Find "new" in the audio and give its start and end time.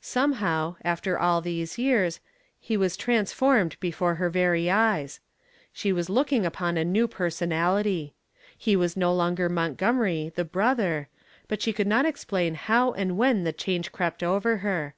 6.84-7.06